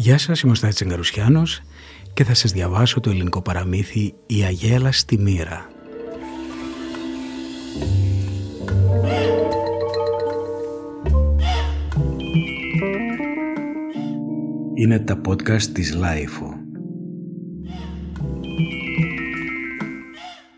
Γεια 0.00 0.18
σας, 0.18 0.40
είμαι 0.40 0.52
ο 0.52 0.54
Στάθης 0.54 0.74
Τσαγκαρουσιάνος 0.74 1.60
και 2.14 2.24
θα 2.24 2.34
σας 2.34 2.52
διαβάσω 2.52 3.00
το 3.00 3.10
ελληνικό 3.10 3.42
παραμύθι 3.42 4.14
«Η 4.26 4.42
Αγέλαστη 4.42 5.18
μοίρα». 5.18 5.70
Είναι 14.74 14.98
τα 14.98 15.20
podcast 15.28 15.62
της 15.62 15.94
LiFO. 15.94 16.54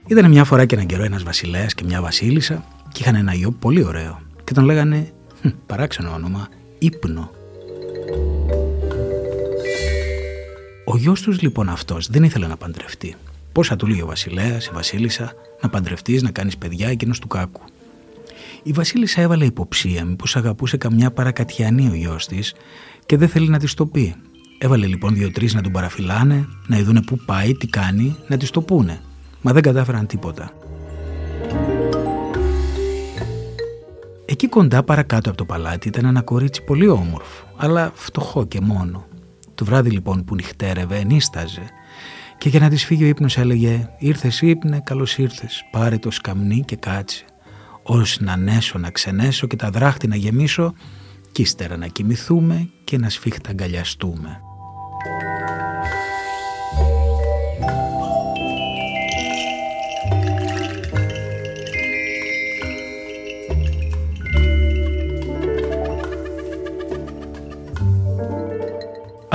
Ήταν 0.07 0.31
μια 0.31 0.45
φορά 0.45 0.65
και 0.65 0.75
έναν 0.75 0.87
καιρό 0.87 1.03
ένας 1.03 1.23
βασιλέας 1.23 1.75
και 1.75 1.85
μια 1.85 2.01
βασίλισσα 2.01 2.65
και 2.93 3.03
είχαν 3.03 3.15
ένα 3.15 3.35
γιο 3.35 3.51
πολύ 3.51 3.85
ωραίο 3.85 4.21
και 4.45 4.53
τον 4.55 4.65
λέγανε, 4.65 5.13
παράξενο 5.67 6.13
όνομα, 6.13 6.49
Ήπνο. 6.79 7.31
Ο 10.85 10.97
γιος 10.97 11.21
τους 11.21 11.41
λοιπόν 11.41 11.69
αυτός 11.69 12.09
δεν 12.09 12.23
ήθελε 12.23 12.47
να 12.47 12.57
παντρευτεί. 12.57 13.15
Πόσα 13.53 13.77
του 13.77 13.87
λέει 13.87 14.01
ο 14.01 14.07
βασιλέας, 14.07 14.67
η 14.67 14.71
βασίλισσα, 14.73 15.33
να 15.63 15.69
παντρευτείς, 15.69 16.23
να 16.23 16.31
κάνεις 16.31 16.57
παιδιά 16.57 16.89
εκείνος 16.89 17.19
του 17.19 17.29
κάκου. 17.29 17.61
Η 18.63 18.73
βασίλισσα 18.73 19.21
έβαλε 19.21 19.45
υποψία 19.45 20.05
μήπως 20.05 20.37
αγαπούσε 20.37 20.77
καμιά 20.77 21.11
παρακατιανή 21.11 21.89
ο 21.89 21.95
γιος 21.95 22.27
της 22.27 22.55
και 23.07 23.17
δεν 23.17 23.29
θέλει 23.29 23.49
να 23.49 23.59
της 23.59 23.75
το 23.75 23.87
πει. 23.87 24.15
Έβαλε 24.59 24.87
λοιπόν 24.87 25.15
δύο-τρεις 25.15 25.55
να 25.55 25.61
τον 25.61 25.73
παραφυλάνε, 25.73 26.49
να 26.67 26.77
ειδούνε 26.79 27.03
πού 27.03 27.17
πάει, 27.27 27.55
τι 27.55 27.67
κάνει, 27.67 28.17
να 28.29 28.37
της 28.37 28.51
το 28.51 28.61
πούνε. 28.61 29.01
Μα 29.43 29.53
δεν 29.53 29.63
κατάφεραν 29.63 30.07
τίποτα. 30.07 30.53
Εκεί 34.25 34.49
κοντά 34.49 34.83
παρακάτω 34.83 35.29
από 35.29 35.39
το 35.39 35.45
παλάτι 35.45 35.89
ήταν 35.89 36.05
ένα 36.05 36.23
κορίτσι 36.23 36.63
πολύ 36.63 36.89
όμορφο, 36.89 37.47
αλλά 37.57 37.93
φτωχό 37.95 38.47
και 38.47 38.61
μόνο. 38.61 39.07
Το 39.55 39.65
βράδυ 39.65 39.91
λοιπόν 39.91 40.25
που 40.25 40.35
νυχτέρευε 40.35 40.97
ενίσταζε. 40.97 41.63
Και 42.39 42.49
για 42.49 42.61
να 42.61 42.69
της 42.69 42.85
φύγει 42.85 43.05
ο 43.05 43.07
ύπνος 43.07 43.39
έλεγε 43.39 43.89
«Ήρθες 43.99 44.41
ύπνε, 44.41 44.81
καλώς 44.85 45.19
ήρθες, 45.19 45.65
πάρε 45.71 45.99
το 45.99 46.11
σκαμνί 46.11 46.63
και 46.67 46.77
κάτσε, 46.77 47.25
ως 47.83 48.21
να 48.21 48.37
νέσω, 48.37 48.79
να 48.79 48.91
ξενέσω 48.91 49.47
και 49.47 49.57
τα 49.57 49.71
δράχτη 49.71 50.07
να 50.07 50.17
γεμίσω 50.17 50.75
κι 51.33 51.43
ύστερα 51.43 51.77
να 51.77 51.87
κοιμηθούμε 51.87 52.71
και 52.85 52.99
να 52.99 53.09
σφίχτα 53.09 53.51
αγκαλιαστούμε». 53.51 54.41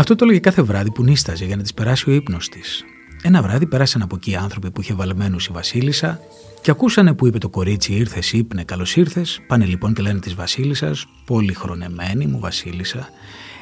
Αυτό 0.09 0.19
το 0.19 0.25
έλεγε 0.25 0.39
κάθε 0.39 0.61
βράδυ 0.61 0.91
που 0.91 1.03
νίσταζε 1.03 1.45
για 1.45 1.55
να 1.55 1.61
της 1.61 1.73
περάσει 1.73 2.09
ο 2.09 2.13
ύπνος 2.13 2.49
της. 2.49 2.83
Ένα 3.21 3.41
βράδυ 3.41 3.65
πέρασαν 3.65 4.01
από 4.01 4.15
εκεί 4.15 4.35
άνθρωποι 4.35 4.71
που 4.71 4.81
είχε 4.81 4.93
βαλμένους 4.93 5.47
η 5.47 5.51
Βασίλισσα 5.51 6.19
και 6.61 6.71
ακούσανε 6.71 7.13
που 7.13 7.27
είπε 7.27 7.37
το 7.37 7.49
κορίτσι: 7.49 7.93
Ήρθες, 7.93 8.33
ύπνε, 8.33 8.63
καλώς 8.63 8.95
ήρθες. 8.95 9.41
Πάνε 9.47 9.65
λοιπόν 9.65 9.93
και 9.93 10.01
λένε 10.01 10.19
της 10.19 10.35
Βασίλισσας, 10.35 11.05
πολύ 11.25 11.53
χρονεμένη 11.53 12.25
μου 12.25 12.39
Βασίλισσα. 12.39 13.09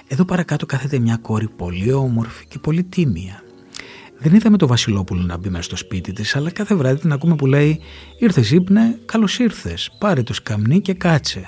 Εδώ 0.07 0.25
παρακάτω 0.25 0.65
κάθεται 0.65 0.99
μια 0.99 1.17
κόρη 1.17 1.47
πολύ 1.47 1.91
όμορφη 1.91 2.45
και 2.47 2.59
πολύ 2.59 2.83
τίμια. 2.83 3.43
Δεν 4.17 4.33
είδαμε 4.33 4.57
το 4.57 4.67
Βασιλόπουλο 4.67 5.21
να 5.21 5.37
μπει 5.37 5.49
μέσα 5.49 5.63
στο 5.63 5.75
σπίτι 5.75 6.11
της, 6.11 6.35
αλλά 6.35 6.51
κάθε 6.51 6.75
βράδυ 6.75 6.99
την 6.99 7.11
ακούμε 7.11 7.35
που 7.35 7.45
λέει: 7.45 7.79
Ήρθες, 8.19 8.51
ύπνε, 8.51 8.99
καλώς 9.05 9.39
ήρθες. 9.39 9.91
Πάρε 9.99 10.23
το 10.23 10.33
σκαμνί 10.33 10.81
και 10.81 10.93
κάτσε. 10.93 11.43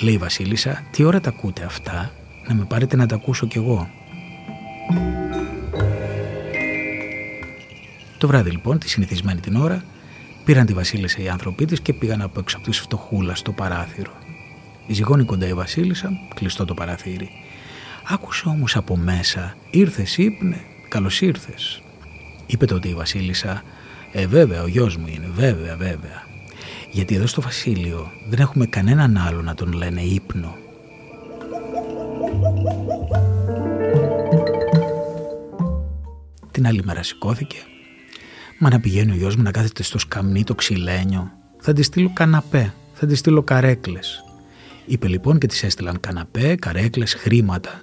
Λέει 0.00 0.14
η 0.14 0.18
Βασίλισσα: 0.18 0.82
Τι 0.90 1.04
ώρα 1.04 1.20
τα 1.20 1.28
ακούτε 1.28 1.64
αυτά, 1.64 2.12
να 2.48 2.54
με 2.54 2.64
πάρετε 2.64 2.96
να 2.96 3.06
τα 3.06 3.14
ακούσω 3.14 3.46
κι 3.46 3.58
εγώ. 3.58 3.88
Το 8.18 8.26
βράδυ 8.26 8.50
λοιπόν, 8.50 8.78
τη 8.78 8.88
συνηθισμένη 8.88 9.40
την 9.40 9.56
ώρα, 9.56 9.84
πήραν 10.44 10.66
τη 10.66 10.72
Βασίλισσα 10.72 11.22
οι 11.22 11.28
άνθρωποι 11.28 11.64
της 11.64 11.80
και 11.80 11.92
πήγαν 11.92 12.22
από 12.22 12.40
έξω 12.40 12.56
από 12.56 12.70
τη 12.70 12.72
φτωχούλας 12.72 13.38
στο 13.38 13.52
παράθυρο. 13.52 14.12
Η 14.86 14.92
ζυγόνη 14.92 15.24
κοντά 15.24 15.46
η 15.46 15.54
Βασίλισσα, 15.54 16.10
κλειστό 16.34 16.64
το 16.64 16.74
παραθύρι. 16.74 17.28
Άκουσε 18.08 18.48
όμως 18.48 18.76
από 18.76 18.96
μέσα, 18.96 19.56
ήρθες, 19.70 20.18
ύπνε, 20.18 20.60
καλώς 20.88 21.20
ήρθες. 21.20 21.82
Είπε 22.46 22.66
τότε 22.66 22.88
η 22.88 22.94
Βασίλισσα, 22.94 23.62
Ε, 24.16 24.26
βέβαια, 24.26 24.62
ο 24.62 24.66
γιος 24.66 24.96
μου 24.96 25.06
είναι, 25.06 25.28
βέβαια, 25.34 25.76
βέβαια. 25.76 26.26
Γιατί 26.90 27.14
εδώ 27.14 27.26
στο 27.26 27.40
Βασίλειο 27.40 28.10
δεν 28.28 28.38
έχουμε 28.40 28.66
κανέναν 28.66 29.16
άλλο 29.16 29.42
να 29.42 29.54
τον 29.54 29.72
λένε 29.72 30.00
ύπνο. 30.00 30.56
Την 36.54 36.66
άλλη 36.66 36.82
μέρα 36.84 37.02
σηκώθηκε. 37.02 37.56
Μα 38.58 38.70
να 38.70 38.80
πηγαίνει 38.80 39.12
ο 39.12 39.14
γιος 39.14 39.36
μου 39.36 39.42
να 39.42 39.50
κάθεται 39.50 39.82
στο 39.82 39.98
σκαμνί 39.98 40.44
το 40.44 40.54
ξυλένιο. 40.54 41.30
Θα 41.60 41.72
τη 41.72 41.82
στείλω 41.82 42.10
καναπέ, 42.12 42.74
θα 42.92 43.06
τη 43.06 43.14
στείλω 43.14 43.42
καρέκλες. 43.42 44.24
Είπε 44.86 45.08
λοιπόν 45.08 45.38
και 45.38 45.46
της 45.46 45.62
έστειλαν 45.62 46.00
καναπέ, 46.00 46.54
καρέκλες, 46.54 47.14
χρήματα 47.14 47.80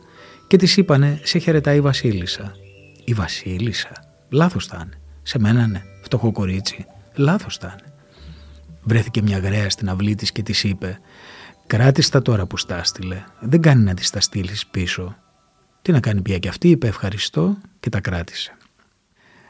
και 0.48 0.58
της 0.58 0.78
είπανε 0.78 1.20
σε 1.24 1.38
χαιρετάει 1.38 1.78
η 1.78 1.82
Βασίλισσα. 1.82 2.56
Η 3.04 3.14
Βασίλισσα, 3.14 3.92
λάθος 4.30 4.66
θα 4.66 4.82
είναι. 4.86 5.00
Σε 5.22 5.40
μένα 5.40 5.68
ναι, 5.68 5.82
φτωχό 6.02 6.32
κορίτσι, 6.32 6.86
λάθος 7.16 7.58
θα 7.58 7.76
είναι. 7.80 7.94
Βρέθηκε 8.84 9.22
μια 9.22 9.38
γραία 9.38 9.70
στην 9.70 9.90
αυλή 9.90 10.16
της 10.16 10.32
και 10.32 10.44
της 10.44 10.64
είπε 10.64 11.00
«Κράτηστα 11.68 12.22
τώρα 12.22 12.46
που 12.46 12.58
στα 12.58 12.84
στείλε, 12.84 13.24
δεν 13.40 13.62
κάνει 13.62 13.84
να 13.84 13.94
της 13.94 14.10
τα 14.10 14.20
στείλεις 14.20 14.68
πίσω». 14.68 15.16
Τι 15.82 15.92
να 15.92 16.00
κάνει 16.00 16.22
πια 16.22 16.38
και 16.38 16.48
αυτή, 16.48 16.70
είπε 16.70 16.88
ευχαριστώ 16.88 17.58
και 17.80 17.90
τα 17.90 18.00
κράτησε. 18.00 18.56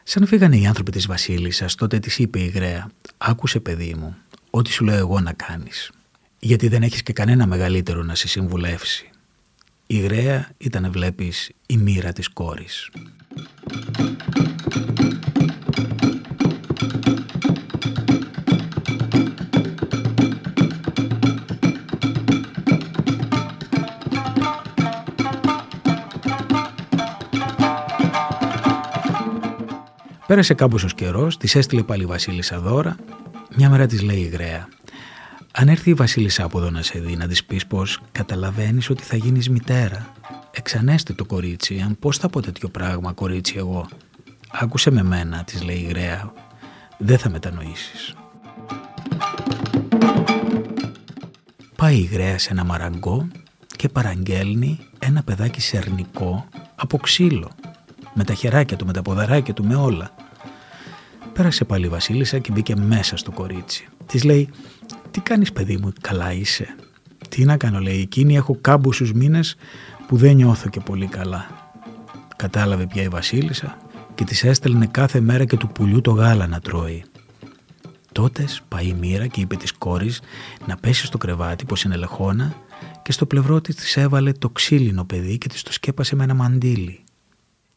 Σαν 0.02 0.26
φύγανε 0.26 0.56
οι 0.56 0.66
άνθρωποι 0.66 0.90
της 0.90 1.06
βασίλισσας, 1.06 1.74
τότε 1.74 1.98
της 1.98 2.18
είπε 2.18 2.38
η 2.40 2.46
Γραία 2.46 2.90
«Άκουσε 3.18 3.60
παιδί 3.60 3.94
μου, 3.98 4.16
ό,τι 4.50 4.70
σου 4.70 4.84
λέω 4.84 4.96
εγώ 4.96 5.20
να 5.20 5.32
κάνεις, 5.32 5.90
γιατί 6.38 6.68
δεν 6.68 6.82
έχεις 6.82 7.02
και 7.02 7.12
κανένα 7.12 7.46
μεγαλύτερο 7.46 8.02
να 8.02 8.14
σε 8.14 8.28
συμβουλεύσει». 8.28 9.10
Η 9.86 9.98
Γραία 9.98 10.50
ήταν, 10.58 10.92
βλέπεις, 10.92 11.50
η 11.66 11.76
μοίρα 11.76 12.12
της 12.12 12.28
κόρης. 12.28 12.90
Πέρασε 30.32 30.54
κάμποσο 30.54 30.86
καιρός, 30.86 31.36
της 31.36 31.54
έστειλε 31.54 31.82
πάλι 31.82 32.02
η 32.02 32.06
Βασίλισσα 32.06 32.60
δώρα. 32.60 32.96
Μια 33.56 33.70
μέρα 33.70 33.86
της 33.86 34.02
λέει 34.02 34.18
η 34.18 34.28
Γραία. 34.28 34.68
Αν 35.52 35.68
έρθει 35.68 35.90
η 35.90 35.94
Βασίλισσα 35.94 36.44
από 36.44 36.58
εδώ 36.58 36.70
να 36.70 36.82
σε 36.82 36.98
δει, 36.98 37.16
να 37.16 37.26
της 37.26 37.44
πεις 37.44 37.66
πως 37.66 38.00
καταλαβαίνεις 38.12 38.90
ότι 38.90 39.02
θα 39.02 39.16
γίνεις 39.16 39.48
μητέρα. 39.48 40.12
Εξανέστε 40.50 41.12
το 41.12 41.24
κορίτσι, 41.24 41.80
αν 41.80 41.96
πώ 41.98 42.12
θα 42.12 42.28
πω 42.28 42.40
τέτοιο 42.40 42.68
πράγμα, 42.68 43.12
κορίτσι, 43.12 43.54
εγώ. 43.56 43.88
Άκουσε 44.52 44.90
με 44.90 45.02
μένα, 45.02 45.44
της 45.44 45.62
λέει 45.62 45.76
η 45.76 45.86
Γραία. 45.88 46.32
Δεν 46.98 47.18
θα 47.18 47.30
μετανοήσεις. 47.30 48.14
Πάει 51.76 51.96
η 51.96 52.08
Γραία 52.12 52.38
σε 52.38 52.50
ένα 52.50 52.64
μαραγκό 52.64 53.28
και 53.76 53.88
παραγγέλνει 53.88 54.78
ένα 54.98 55.22
παιδάκι 55.22 55.60
σερνικό 55.60 56.48
από 56.74 56.96
ξύλο. 56.96 57.50
Με 58.14 58.24
τα 58.24 58.34
χεράκια 58.34 58.76
του, 58.76 58.86
με 58.86 58.92
τα 58.92 59.02
ποδαράκια 59.02 59.54
του, 59.54 59.64
με 59.64 59.74
όλα. 59.74 60.14
Πέρασε 61.32 61.64
πάλι 61.64 61.86
η 61.86 61.88
Βασίλισσα 61.88 62.38
και 62.38 62.52
μπήκε 62.52 62.76
μέσα 62.76 63.16
στο 63.16 63.30
κορίτσι. 63.30 63.88
Της 64.06 64.24
λέει: 64.24 64.48
Τι 65.10 65.20
κάνεις, 65.20 65.52
παιδί 65.52 65.76
μου, 65.76 65.92
καλά 66.00 66.32
είσαι; 66.32 66.74
Τι 67.28 67.44
να 67.44 67.56
κάνω, 67.56 67.78
λέει, 67.78 68.00
εκείνη 68.00 68.36
έχω 68.36 68.58
κάμπουσου 68.60 69.08
μήνες 69.14 69.56
που 70.06 70.16
δεν 70.16 70.36
νιώθω 70.36 70.68
και 70.68 70.80
πολύ 70.80 71.06
καλά. 71.06 71.46
Κατάλαβε 72.36 72.86
πια 72.86 73.02
η 73.02 73.08
Βασίλισσα 73.08 73.76
και 74.14 74.24
της 74.24 74.44
έστελνε 74.44 74.86
κάθε 74.86 75.20
μέρα 75.20 75.44
και 75.44 75.56
του 75.56 75.68
πουλιού 75.68 76.00
το 76.00 76.10
γάλα 76.10 76.46
να 76.46 76.60
τρώει. 76.60 77.04
Τότε 78.12 78.44
πάει 78.68 78.86
η 78.86 78.96
μοίρα 79.00 79.26
και 79.26 79.40
είπε 79.40 79.56
της 79.56 79.72
κόρης 79.72 80.20
να 80.66 80.76
πέσει 80.76 81.06
στο 81.06 81.18
κρεβάτι 81.18 81.64
πω 81.64 81.76
είναι 81.84 81.96
λεχόνα 81.96 82.54
και 83.02 83.12
στο 83.12 83.26
πλευρό 83.26 83.60
της 83.60 83.74
της 83.74 83.96
έβαλε 83.96 84.32
το 84.32 84.50
ξύλινο 84.50 85.04
παιδί 85.04 85.38
και 85.38 85.48
της 85.48 85.62
το 85.62 85.72
σκέπασε 85.72 86.16
με 86.16 86.24
ένα 86.24 86.34
μαντίλι. 86.34 87.01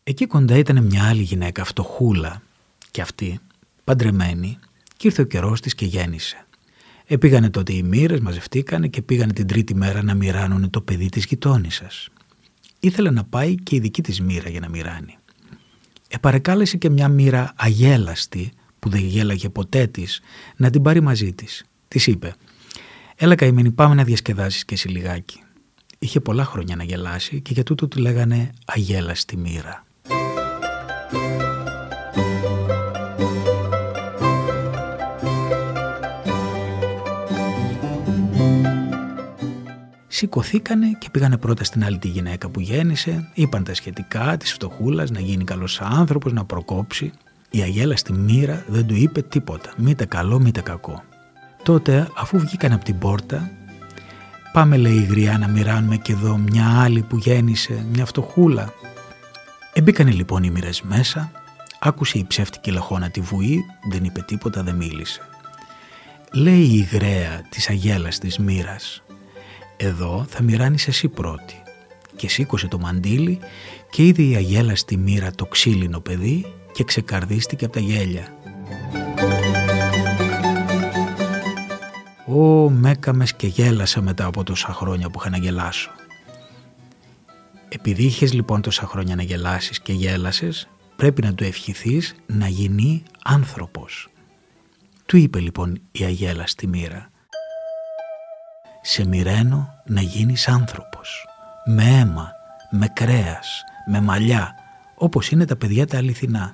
Εκεί 0.08 0.26
κοντά 0.26 0.58
ήταν 0.58 0.84
μια 0.84 1.08
άλλη 1.08 1.22
γυναίκα, 1.22 1.64
φτωχούλα, 1.64 2.42
και 2.92 3.02
αυτή, 3.02 3.40
παντρεμένη, 3.84 4.60
και 4.98 5.08
ήρθε 5.08 5.22
ο 5.22 5.26
καιρός 5.26 5.62
της 5.62 5.76
και 5.76 5.86
γέννησε. 5.86 6.46
Επήγανε 7.06 7.50
τότε 7.50 7.74
οι 7.74 7.84
μοίρες, 7.84 8.20
μαζευτήκανε 8.20 8.88
και 8.88 9.02
πήγανε 9.02 9.34
την 9.34 9.48
τρίτη 9.48 9.76
μέρα 9.76 10.04
να 10.04 10.14
μοιράνουν 10.14 10.70
το 10.70 10.82
παιδί 10.82 11.10
της 11.10 11.26
γειτόνισσας. 11.26 12.10
Ήθελε 12.80 13.10
να 13.12 13.24
πάει 13.24 13.56
και 13.56 13.76
η 13.76 13.80
δική 13.80 14.02
της 14.02 14.22
μοίρα 14.22 14.50
για 14.50 14.60
να 14.60 14.70
μοιράνει. 14.70 15.18
Επαρεκάλεσε 16.08 16.78
και 16.78 16.90
μια 16.90 17.08
μοίρα 17.08 17.54
αγέλαστη, 17.56 18.52
που 18.80 18.90
δεν 18.90 19.02
γέλαγε 19.02 19.50
ποτέ 19.50 19.88
της, 19.88 20.22
να 20.56 20.70
την 20.70 20.82
πάρει 20.82 21.02
μαζί 21.02 21.34
της. 21.34 21.66
Της 21.88 22.08
είπε: 22.08 22.34
Έλα 23.16 23.36
καημένη, 23.36 23.72
πάμε 23.72 23.96
να 23.96 24.04
διασκεδάσεις 24.04 24.66
και 24.66 24.74
εσύ 24.74 24.88
λιγάκι. 24.88 25.44
είχε 26.00 26.20
πολλά 26.20 26.46
χρόνια 26.46 26.76
να 26.76 26.84
γελάσει 26.84 27.42
και 27.42 27.54
για 27.54 27.64
τούτο 27.64 27.88
του 27.88 28.00
λέγανε 28.00 28.52
αγέλαστη 28.66 29.38
μοίρα. 29.38 29.85
Σηκωθήκανε 40.16 40.96
και 41.00 41.10
πήγανε 41.10 41.38
πρώτα 41.38 41.64
στην 41.64 41.84
άλλη 41.84 41.98
τη 41.98 42.08
γυναίκα 42.08 42.50
που 42.50 42.60
γέννησε, 42.60 43.30
είπαν 43.34 43.64
τα 43.64 43.74
σχετικά 43.74 44.38
της 44.38 44.54
φτωχούλας 44.54 45.12
να 45.12 45.20
γίνει 45.20 45.44
καλός 45.44 45.82
άνθρωπος, 45.82 46.34
να 46.34 46.46
προκόψει. 46.46 47.12
Η 47.50 47.62
αγέλα 47.62 47.96
στη 47.96 48.14
μοίρα 48.14 48.66
δεν 48.68 48.86
του 48.86 48.96
είπε 48.96 49.22
τίποτα, 49.22 49.74
μήτε 49.78 50.06
καλό 50.06 50.40
μήτε 50.40 50.62
κακό. 50.62 51.04
Τότε 51.64 52.08
αφού 52.18 52.40
βγήκαν 52.40 52.72
από 52.72 52.84
την 52.84 52.98
πόρτα, 52.98 53.52
πάμε 54.54 54.78
λέει 54.78 54.94
η 54.98 55.04
γριά 55.04 55.38
να 55.38 55.48
μοιράνουμε 55.48 55.98
και 55.98 56.12
εδώ 56.12 56.38
μια 56.38 56.82
άλλη 56.82 57.02
που 57.02 57.18
γέννησε, 57.18 57.86
μια 57.92 58.06
φτωχούλα. 58.06 58.74
Εμπήκανε 59.74 60.12
λοιπόν 60.12 60.44
οι 60.44 60.50
μοίρες 60.50 60.82
μέσα, 60.82 61.32
άκουσε 61.80 62.18
η 62.18 62.26
ψεύτικη 62.28 62.72
λαχώνα 62.72 63.10
τη 63.10 63.20
βουή, 63.20 63.66
δεν 63.92 64.04
είπε 64.04 64.22
τίποτα, 64.22 64.64
δεν 64.64 64.76
μίλησε. 64.76 65.22
Λέει 66.34 66.64
η 66.64 66.88
γραία 66.92 67.42
της 67.50 67.70
αγέλας 67.70 68.18
της 68.18 68.38
μοίρας, 68.38 69.04
εδώ 69.78 70.26
θα 70.30 70.44
μοιράνεις 70.44 70.88
εσύ 70.88 71.08
πρώτη. 71.08 71.62
Και 72.16 72.30
σήκωσε 72.30 72.68
το 72.68 72.80
μαντίλι 72.80 73.40
και 73.90 74.06
είδε 74.06 74.22
η 74.22 74.36
αγέλα 74.36 74.76
στη 74.76 74.98
μοίρα 74.98 75.32
το 75.32 75.46
ξύλινο 75.46 76.00
παιδί 76.00 76.46
και 76.72 76.84
ξεκαρδίστηκε 76.84 77.66
από 77.66 77.74
τα 77.74 77.80
γέλια. 77.80 78.28
Ω, 82.28 82.70
μέκαμες 82.70 83.36
και 83.36 83.48
γέλασα 83.48 84.02
μετά 84.02 84.26
από 84.26 84.44
τόσα 84.44 84.74
χρόνια 84.74 85.10
που 85.10 85.20
είχα 85.20 85.30
να 85.30 85.38
γελάσω. 85.38 85.92
Επειδή 87.70 88.04
είχες 88.04 88.34
λοιπόν 88.34 88.62
τόσα 88.62 88.86
χρόνια 88.86 89.16
να 89.16 89.24
γελάσεις 89.24 89.80
και 89.80 89.94
γέλασες, 89.94 90.68
πρέπει 90.96 91.22
να 91.22 91.34
του 91.34 91.44
ευχηθείς 91.44 92.16
να 92.26 92.48
γίνει 92.48 93.04
άνθρωπος. 93.24 94.10
Του 95.06 95.18
είπε 95.18 95.40
λοιπόν 95.40 95.82
η 95.92 96.04
αγέλα 96.04 96.48
στη 96.48 96.68
μοίρα 96.68 97.10
σε 98.88 99.06
μοιραίνω 99.06 99.74
να 99.86 100.02
γίνεις 100.02 100.48
άνθρωπος. 100.48 101.28
Με 101.66 101.84
αίμα, 101.84 102.32
με 102.70 102.88
κρέας, 102.88 103.64
με 103.86 104.02
μαλλιά, 104.02 104.56
όπως 104.96 105.30
είναι 105.30 105.46
τα 105.46 105.56
παιδιά 105.56 105.88
τα 105.88 105.98
αληθινά. 105.98 106.54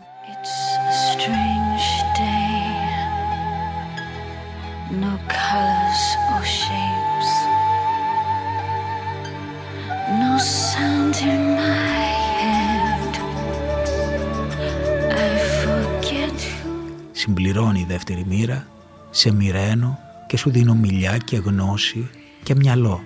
Συμπληρώνει 17.11 17.79
η 17.79 17.85
δεύτερη 17.87 18.25
μοίρα, 18.27 18.67
σε 19.09 19.31
μοιραίνω 19.31 19.99
και 20.27 20.37
σου 20.37 20.49
δίνω 20.49 20.73
μιλιά 20.73 21.17
και 21.17 21.37
γνώση 21.37 22.09
και 22.43 22.55
μυαλό. 22.55 23.03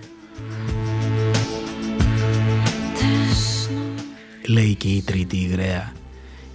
Λέει 4.47 4.75
και 4.75 4.87
η 4.87 5.01
τρίτη 5.01 5.37
υγραία 5.37 5.93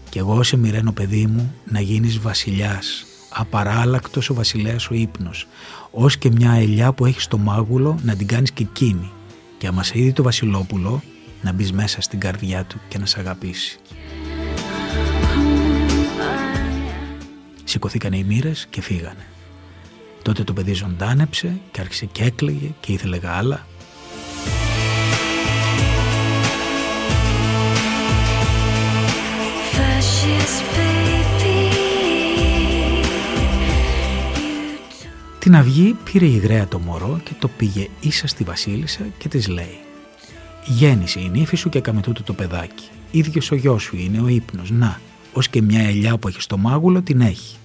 «Κι 0.08 0.18
εγώ 0.18 0.42
σε 0.42 0.56
μοιραίνω 0.56 0.92
παιδί 0.92 1.26
μου 1.26 1.54
να 1.64 1.80
γίνεις 1.80 2.18
βασιλιάς, 2.18 3.06
απαράλλακτος 3.30 4.30
ο 4.30 4.34
βασιλέας 4.34 4.88
ο 4.90 4.94
ύπνος, 4.94 5.46
ως 5.90 6.18
και 6.18 6.30
μια 6.30 6.52
ελιά 6.52 6.92
που 6.92 7.06
έχεις 7.06 7.22
στο 7.22 7.38
μάγουλο 7.38 7.98
να 8.02 8.16
την 8.16 8.26
κάνεις 8.26 8.50
και 8.50 8.62
εκείνη 8.62 9.10
και 9.58 9.66
άμα 9.66 9.82
σε 9.82 9.98
είδει 9.98 10.12
το 10.12 10.22
βασιλόπουλο 10.22 11.02
να 11.42 11.52
μπεις 11.52 11.72
μέσα 11.72 12.00
στην 12.00 12.20
καρδιά 12.20 12.64
του 12.64 12.80
και 12.88 12.98
να 12.98 13.06
σε 13.06 13.20
αγαπήσει». 13.20 13.78
Σηκωθήκανε 17.64 18.16
οι 18.16 18.24
μοίρες 18.24 18.66
και 18.70 18.80
φύγανε. 18.80 19.26
Τότε 20.22 20.44
το 20.44 20.52
παιδί 20.52 20.72
ζωντάνεψε 20.72 21.60
και 21.70 21.80
άρχισε 21.80 22.06
και 22.06 22.24
έκλαιγε 22.24 22.70
και 22.80 22.92
ήθελε 22.92 23.16
γάλα. 23.16 23.66
Την 35.38 35.56
αυγή 35.56 35.96
πήρε 36.04 36.26
η 36.26 36.36
γραία 36.36 36.68
το 36.68 36.78
μωρό 36.78 37.20
και 37.24 37.32
το 37.38 37.48
πήγε 37.48 37.88
ίσα 38.00 38.26
στη 38.26 38.44
βασίλισσα 38.44 39.02
και 39.18 39.28
της 39.28 39.48
λέει 39.48 39.78
«Γέννησε 40.66 41.20
η 41.20 41.28
νύφη 41.28 41.56
σου 41.56 41.68
και 41.68 41.78
έκαμε 41.78 42.00
τούτο 42.00 42.22
το 42.22 42.32
παιδάκι. 42.32 42.88
Ίδιος 43.10 43.50
ο 43.50 43.54
γιος 43.54 43.82
σου 43.82 43.96
είναι 43.96 44.20
ο 44.20 44.28
ύπνος. 44.28 44.70
Να, 44.70 45.00
ως 45.32 45.48
και 45.48 45.62
μια 45.62 45.80
ελιά 45.80 46.16
που 46.16 46.28
έχει 46.28 46.42
στο 46.42 46.56
μάγουλο 46.56 47.02
την 47.02 47.20
έχει. 47.20 47.56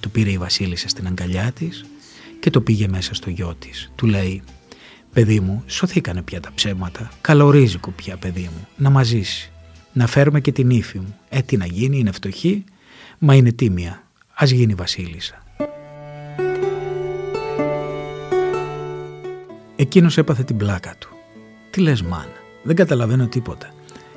Του 0.00 0.10
πήρε 0.10 0.30
η 0.30 0.38
βασίλισσα 0.38 0.88
στην 0.88 1.06
αγκαλιά 1.06 1.52
της 1.52 1.84
και 2.40 2.50
το 2.50 2.60
πήγε 2.60 2.88
μέσα 2.88 3.14
στο 3.14 3.30
γιο 3.30 3.54
της. 3.58 3.92
Του 3.94 4.06
λέει 4.06 4.42
«Παιδί 5.12 5.40
μου, 5.40 5.62
σωθήκανε 5.66 6.22
πια 6.22 6.40
τα 6.40 6.50
ψέματα. 6.54 7.10
Καλορίζικο 7.20 7.90
πια, 7.90 8.16
παιδί 8.16 8.42
μου, 8.42 8.68
να 8.76 8.90
μαζίσει. 8.90 9.50
Να 9.92 10.06
φέρουμε 10.06 10.40
και 10.40 10.52
την 10.52 10.70
ύφη 10.70 10.98
μου. 10.98 11.16
Ε, 11.28 11.40
τι 11.40 11.56
να 11.56 11.66
γίνει, 11.66 11.98
είναι 11.98 12.12
φτωχή, 12.12 12.64
μα 13.18 13.34
είναι 13.34 13.52
τίμια. 13.52 14.02
Ας 14.34 14.50
γίνει 14.50 14.74
βασίλισσα». 14.74 15.42
Εκείνος 19.76 20.18
έπαθε 20.18 20.42
την 20.42 20.56
πλάκα 20.56 20.94
του. 20.98 21.08
«Τι 21.70 21.80
λες 21.80 22.02
μάνα, 22.02 22.36
δεν 22.62 22.76
καταλαβαίνω 22.76 23.26
τίποτα». 23.26 23.74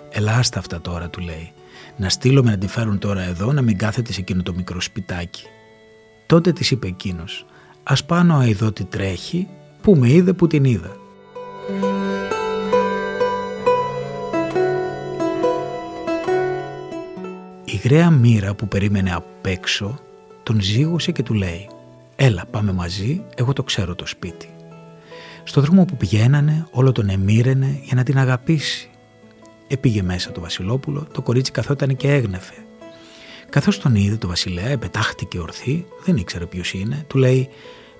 «Ελάστα 0.09 0.59
αυτά 0.59 0.81
τώρα», 0.81 1.09
του 1.09 1.19
λέει. 1.19 1.51
«Να 1.97 2.09
στείλουμε 2.09 2.51
να 2.51 2.57
τη 2.57 2.67
φέρουν 2.67 2.99
τώρα 2.99 3.21
εδώ, 3.21 3.53
να 3.53 3.61
μην 3.61 3.77
κάθεται 3.77 4.13
σε 4.13 4.19
εκείνο 4.19 4.43
το 4.43 4.53
μικρό 4.53 4.81
σπιτάκι». 4.81 5.43
Τότε 6.29 6.51
της 6.51 6.71
είπε 6.71 6.87
εκείνος. 6.87 7.45
«Ας 7.83 8.05
πάνω 8.05 8.35
αειδώ 8.35 8.71
τι 8.71 8.83
τρέχει, 8.83 9.47
που 9.81 9.95
με 9.95 10.09
είδε 10.09 10.33
που 10.33 10.47
την 10.47 10.63
είδα». 10.63 10.95
Η 17.65 17.75
γραία 17.83 18.09
μοίρα 18.09 18.53
που 18.53 18.67
περίμενε 18.67 19.13
απ' 19.13 19.45
έξω 19.45 19.99
τον 20.43 20.61
ζήγωσε 20.61 21.11
και 21.11 21.23
του 21.23 21.33
λέει 21.33 21.69
«Έλα 22.15 22.45
πάμε 22.51 22.71
μαζί, 22.71 23.21
εγώ 23.35 23.53
το 23.53 23.63
ξέρω 23.63 23.95
το 23.95 24.05
σπίτι». 24.05 24.49
Στο 25.43 25.61
δρόμο 25.61 25.85
που 25.85 25.97
πηγαίνανε 25.97 26.67
όλο 26.71 26.91
τον 26.91 27.09
εμύραινε 27.09 27.79
για 27.83 27.95
να 27.95 28.03
την 28.03 28.17
αγαπήσει. 28.17 28.89
Επήγε 29.67 30.01
μέσα 30.01 30.31
το 30.31 30.41
Βασιλόπουλο, 30.41 31.07
το 31.11 31.21
κορίτσι 31.21 31.51
καθόταν 31.51 31.95
και 31.95 32.13
έγνεφε. 32.13 32.53
Καθώς 33.49 33.79
τον 33.79 33.95
είδε 33.95 34.15
το 34.15 34.27
βασιλέα, 34.27 34.67
επετάχτηκε 34.67 35.39
ορθή, 35.39 35.85
δεν 36.05 36.17
ήξερε 36.17 36.45
ποιος 36.45 36.73
είναι, 36.73 37.05
του 37.07 37.17
λέει 37.17 37.49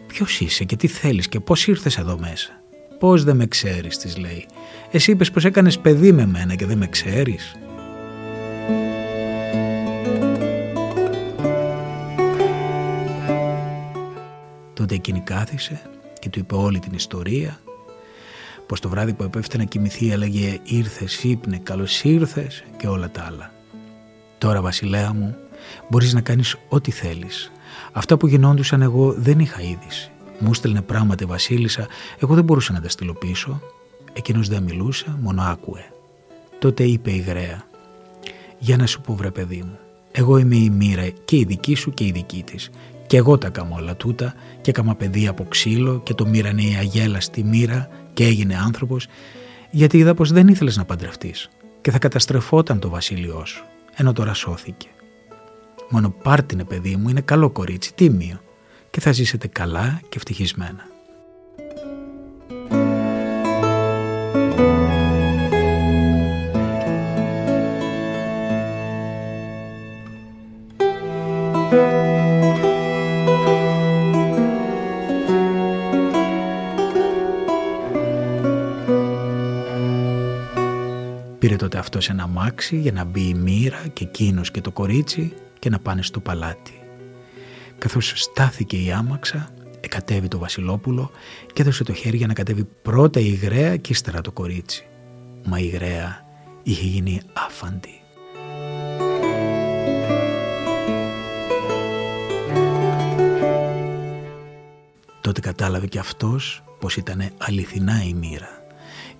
«Ποιος 0.07 0.39
είσαι 0.39 0.63
και 0.63 0.75
τι 0.75 0.87
θέλεις 0.87 1.27
και 1.27 1.39
πώς 1.39 1.67
ήρθες 1.67 1.97
εδώ 1.97 2.17
μέσα». 2.19 2.61
«Πώς 2.99 3.23
δεν 3.23 3.35
με 3.35 3.45
ξέρεις» 3.45 3.97
της 3.97 4.17
λέει. 4.17 4.45
«Εσύ 4.91 5.11
είπες 5.11 5.31
πως 5.31 5.45
έκανες 5.45 5.79
παιδί 5.79 6.11
με 6.11 6.25
μένα 6.25 6.55
και 6.55 6.65
δεν 6.65 6.77
με 6.77 6.87
ξέρεις». 6.87 7.55
Τότε 14.73 14.95
εκείνη 14.95 15.19
κάθισε 15.19 15.81
και 16.19 16.29
του 16.29 16.39
είπε 16.39 16.55
όλη 16.55 16.79
την 16.79 16.93
ιστορία 16.93 17.59
πως 18.65 18.79
το 18.79 18.89
βράδυ 18.89 19.13
που 19.13 19.23
επέφτει 19.23 19.57
να 19.57 19.63
κοιμηθεί 19.63 20.11
έλεγε 20.11 20.59
«Ήρθες, 20.63 21.23
ύπνε, 21.23 21.57
καλώς 21.63 22.03
ήρθες» 22.03 22.63
και 22.77 22.87
όλα 22.87 23.09
τα 23.09 23.23
άλλα. 23.23 23.58
Τώρα 24.39 24.61
βασιλέα 24.61 25.13
μου 25.13 25.35
μπορείς 25.89 26.13
να 26.13 26.21
κάνεις 26.21 26.55
ό,τι 26.69 26.91
θέλεις. 26.91 27.51
Αυτά 27.91 28.17
που 28.17 28.27
γινόντουσαν 28.27 28.81
εγώ 28.81 29.13
δεν 29.17 29.39
είχα 29.39 29.61
είδηση. 29.61 30.11
Μου 30.39 30.53
στέλνε 30.53 30.81
πράγματα 30.81 31.23
η 31.23 31.27
βασίλισσα, 31.27 31.87
εγώ 32.19 32.35
δεν 32.35 32.43
μπορούσα 32.43 32.73
να 32.73 32.81
τα 32.81 32.89
στείλω 32.89 33.13
πίσω. 33.13 33.61
Εκείνος 34.13 34.47
δεν 34.47 34.63
μιλούσε, 34.63 35.17
μόνο 35.21 35.41
άκουε. 35.41 35.91
Τότε 36.59 36.83
είπε 36.83 37.11
η 37.11 37.17
γραία 37.17 37.63
«Για 38.59 38.77
να 38.77 38.85
σου 38.85 39.01
πω 39.01 39.13
βρε 39.13 39.31
παιδί 39.31 39.63
μου, 39.65 39.77
εγώ 40.11 40.37
είμαι 40.37 40.55
η 40.55 40.69
μοίρα 40.69 41.09
και 41.25 41.35
η 41.35 41.43
δική 41.43 41.75
σου 41.75 41.91
και 41.91 42.05
η 42.05 42.11
δική 42.11 42.43
της. 42.43 42.69
Και 43.07 43.17
εγώ 43.17 43.37
τα 43.37 43.47
έκανα 43.47 43.75
όλα 43.75 43.95
τούτα 43.95 44.33
και 44.61 44.69
έκανα 44.69 44.95
παιδί 44.95 45.27
από 45.27 45.43
ξύλο 45.43 45.99
και 45.99 46.13
το 46.13 46.25
μοίρανε 46.25 46.61
η 46.61 46.75
αγέλα 46.79 47.19
στη 47.19 47.43
μοίρα 47.43 47.89
και 48.13 48.25
έγινε 48.25 48.55
άνθρωπος 48.55 49.07
γιατί 49.71 49.97
είδα 49.97 50.13
πως 50.13 50.31
δεν 50.31 50.47
ήθελες 50.47 50.77
να 50.77 50.85
παντρευτείς 50.85 51.49
και 51.81 51.91
θα 51.91 51.99
καταστρεφόταν 51.99 52.79
το 52.79 52.89
βασίλειό 52.89 53.45
σου 53.45 53.63
ενώ 53.99 54.13
τώρα 54.13 54.33
σώθηκε. 54.33 54.87
Μόνο 55.89 56.09
πάρτινε 56.23 56.63
παιδί 56.63 56.95
μου 56.95 57.09
είναι 57.09 57.21
καλό 57.21 57.49
κορίτσι, 57.49 57.93
τίμιο 57.93 58.41
και 58.89 58.99
θα 58.99 59.11
ζήσετε 59.11 59.47
καλά 59.47 60.01
και 60.09 60.17
ευτυχισμένα. 60.17 60.87
Πήρε 71.69 72.08
τότε 81.59 81.77
αυτός 81.77 82.09
ένα 82.09 82.27
μάξι 82.27 82.77
για 82.77 82.91
να 82.91 83.03
μπει 83.03 83.21
η 83.21 83.33
μοίρα 83.33 83.87
και 83.93 84.03
εκείνος 84.03 84.51
και 84.51 84.61
το 84.61 84.71
κορίτσι 84.71 85.33
και 85.59 85.69
να 85.69 85.79
πάνε 85.79 86.01
στο 86.01 86.19
παλάτι. 86.19 86.73
Καθώς 87.77 88.13
στάθηκε 88.15 88.77
η 88.77 88.91
άμαξα, 88.91 89.49
εκατέβη 89.79 90.27
το 90.27 90.37
βασιλόπουλο 90.37 91.11
και 91.53 91.61
έδωσε 91.61 91.83
το 91.83 91.93
χέρι 91.93 92.17
για 92.17 92.27
να 92.27 92.33
κατέβει 92.33 92.63
πρώτα 92.81 93.19
η 93.19 93.29
γραία 93.29 93.77
και 93.77 93.91
ύστερα 93.91 94.21
το 94.21 94.31
κορίτσι. 94.31 94.87
Μα 95.43 95.59
η 95.59 95.67
γραία 95.67 96.25
είχε 96.63 96.85
γίνει 96.85 97.21
άφαντη. 97.33 98.01
Τότε 105.21 105.41
κατάλαβε 105.41 105.87
και 105.87 105.99
αυτός 105.99 106.63
πως 106.79 106.97
ήταν 106.97 107.29
αληθινά 107.37 108.03
η 108.03 108.13
μοίρα 108.13 108.63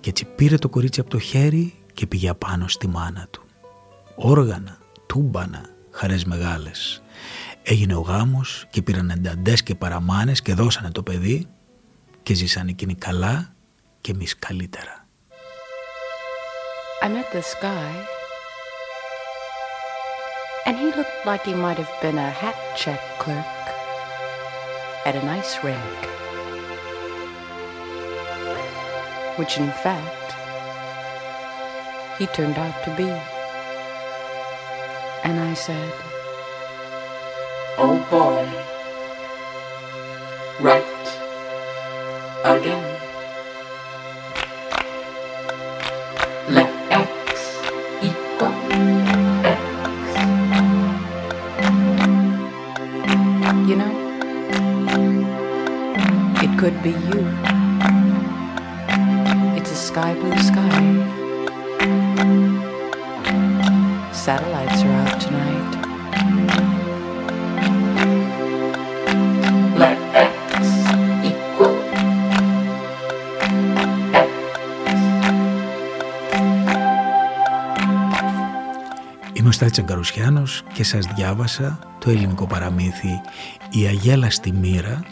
και 0.00 0.10
έτσι 0.10 0.24
πήρε 0.24 0.56
το 0.56 0.68
κορίτσι 0.68 1.00
από 1.00 1.10
το 1.10 1.18
χέρι 1.18 1.74
και 1.94 2.06
πήγε 2.06 2.28
απάνω 2.28 2.68
στη 2.68 2.88
μάνα 2.88 3.26
του. 3.30 3.42
Όργανα, 4.14 4.78
τούμπανα, 5.06 5.64
χαρές 5.90 6.24
μεγάλες. 6.24 7.02
Έγινε 7.62 7.94
ο 7.94 8.00
γάμος 8.00 8.66
και 8.70 8.82
πήραν 8.82 9.10
ενταντές 9.10 9.62
και 9.62 9.74
παραμάνες 9.74 10.42
και 10.42 10.54
δώσανε 10.54 10.90
το 10.90 11.02
παιδί 11.02 11.46
και 12.22 12.34
ζήσαν 12.34 12.68
εκείνοι 12.68 12.94
καλά 12.94 13.52
και 14.00 14.12
εμείς 14.12 14.38
καλύτερα. 14.38 14.98
I 17.02 17.08
met 17.08 17.28
this 17.32 17.54
guy 17.62 17.92
and 20.66 20.76
he 20.76 20.88
looked 20.98 21.20
like 21.24 21.42
he 21.44 21.54
might 21.54 21.78
have 21.82 21.94
been 22.02 22.18
a 22.18 22.30
hat 22.40 22.58
check 22.76 23.00
clerk 23.18 23.64
at 25.06 25.14
an 25.20 25.26
ice 25.40 25.54
rink. 25.64 26.00
Which 29.38 29.56
in 29.56 29.70
fact 29.84 30.19
he 32.20 32.26
turned 32.26 32.58
out 32.58 32.84
to 32.84 32.94
be. 32.96 33.08
And 35.24 35.40
I 35.40 35.54
said, 35.54 35.92
Oh 37.78 37.96
boy, 38.10 38.44
right 40.60 41.06
again. 42.44 42.88
Let 46.50 46.70
X 46.92 47.56
equal 48.02 48.52
X. 49.48 49.60
You 53.66 53.76
know, 53.80 53.94
it 56.44 56.52
could 56.58 56.82
be 56.82 56.90
you. 56.90 57.22
It's 59.56 59.70
a 59.72 59.74
sky 59.74 60.12
blue 60.20 60.36
sky. 60.36 61.19
Satellites 64.24 64.80
are 64.84 64.96
out 65.02 65.14
tonight. 65.24 65.72
Let 69.80 69.98
X 70.26 70.62
equal 71.30 71.74
X. 71.92 72.08
Είμαι 79.32 79.48
ο 79.48 79.52
Στάθης 79.52 79.78
Αγκαρουσιάνος 79.78 80.62
και 80.72 80.84
σας 80.84 81.06
διάβασα 81.06 81.78
το 81.98 82.10
ελληνικό 82.10 82.46
παραμύθι 82.46 83.20
«Η 83.70 83.86
αγέλαστη 83.86 84.52
μοίρα» 84.52 85.04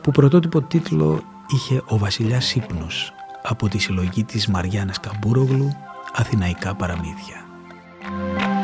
που 0.00 0.10
πρωτότυπο 0.10 0.62
τίτλο 0.62 1.22
είχε 1.54 1.82
«Ο 1.86 1.98
βασιλιάς 1.98 2.54
ύπνος» 2.54 3.12
από 3.42 3.68
τη 3.68 3.78
συλλογή 3.78 4.24
της 4.24 4.46
Μαριάννας 4.46 5.00
Καμπούρογλου 5.00 5.76
«Αθηναϊκά 6.15 6.75
παραμύθια». 6.75 7.45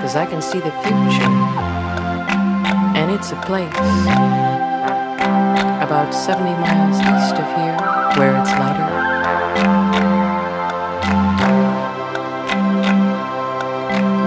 Cause 0.02 0.16
I 0.16 0.26
can 0.26 0.42
see 0.42 0.60
the 0.60 0.74
future. 0.84 1.34
And 3.00 3.12
it's 3.16 3.32
a 3.32 3.40
place 3.48 3.78
about 5.86 6.14
70 6.14 6.52
miles 6.64 7.00
east 7.00 7.36
of 7.36 7.48
here 7.58 7.78
where 8.18 8.34
it's 8.40 8.52
lighter. 8.60 8.88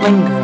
Linger 0.02 0.43